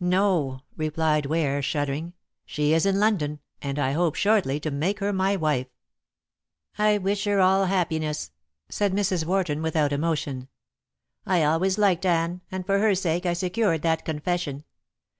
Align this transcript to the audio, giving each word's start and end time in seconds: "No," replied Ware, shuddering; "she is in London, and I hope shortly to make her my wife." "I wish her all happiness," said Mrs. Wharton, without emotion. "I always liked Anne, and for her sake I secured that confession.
"No," 0.00 0.62
replied 0.76 1.26
Ware, 1.26 1.62
shuddering; 1.62 2.14
"she 2.44 2.72
is 2.72 2.84
in 2.84 2.98
London, 2.98 3.38
and 3.62 3.78
I 3.78 3.92
hope 3.92 4.16
shortly 4.16 4.58
to 4.58 4.70
make 4.72 4.98
her 4.98 5.12
my 5.12 5.36
wife." 5.36 5.68
"I 6.76 6.98
wish 6.98 7.22
her 7.26 7.38
all 7.38 7.66
happiness," 7.66 8.32
said 8.68 8.92
Mrs. 8.92 9.24
Wharton, 9.24 9.62
without 9.62 9.92
emotion. 9.92 10.48
"I 11.24 11.44
always 11.44 11.78
liked 11.78 12.04
Anne, 12.04 12.40
and 12.50 12.66
for 12.66 12.80
her 12.80 12.96
sake 12.96 13.24
I 13.26 13.32
secured 13.32 13.82
that 13.82 14.04
confession. 14.04 14.64